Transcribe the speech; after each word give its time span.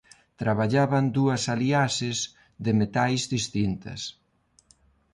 Traballaban 0.41 1.05
dúas 1.17 1.43
aliaxes 1.53 2.17
de 2.63 2.71
metais 2.81 3.21
distintas. 3.35 4.01